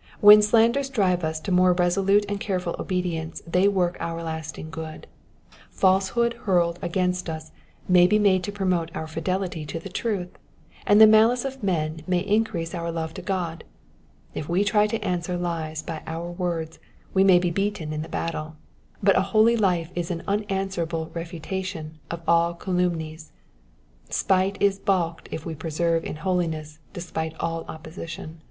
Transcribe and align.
'*'* 0.00 0.20
When 0.30 0.42
slanders 0.42 0.88
drive 0.90 1.24
us 1.24 1.40
to 1.40 1.50
more 1.50 1.72
resolute 1.72 2.26
and 2.28 2.38
careful 2.38 2.76
obedience 2.78 3.42
they 3.46 3.66
work 3.66 3.96
our 3.98 4.22
lasting 4.22 4.70
good; 4.70 5.06
falsehood 5.70 6.34
hurled 6.44 6.78
against 6.82 7.28
us 7.30 7.50
may 7.88 8.06
be 8.06 8.18
made 8.18 8.44
to 8.44 8.52
promote 8.52 8.94
our 8.94 9.06
fidelity 9.08 9.64
to 9.66 9.80
the 9.80 9.88
truth, 9.88 10.28
and 10.86 11.00
the 11.00 11.06
malice 11.08 11.44
of 11.46 11.62
men 11.62 12.02
may 12.06 12.18
increase 12.20 12.74
our 12.74 12.92
love 12.92 13.14
to 13.14 13.22
God. 13.22 13.64
If 14.34 14.46
we 14.48 14.62
try 14.62 14.86
to 14.88 15.02
answer 15.02 15.36
lies 15.36 15.82
by 15.82 16.02
our 16.06 16.30
words 16.30 16.78
we 17.14 17.24
may 17.24 17.38
be 17.40 17.50
beaten 17.50 17.92
in 17.92 18.02
the 18.02 18.08
battle; 18.08 18.56
but 19.02 19.16
a 19.16 19.22
holy 19.32 19.56
life 19.56 19.90
is 19.96 20.10
an 20.10 20.22
unanswerable 20.28 21.10
refutation 21.14 21.98
of 22.10 22.20
all 22.28 22.54
calumnies. 22.54 23.32
Spite 24.10 24.60
is 24.62 24.78
balked 24.78 25.30
if 25.32 25.44
we 25.44 25.54
persevere 25.56 25.96
in 25.96 26.16
holiness 26.16 26.78
despite 26.92 27.34
all 27.40 27.64
oppoeition. 27.68 28.42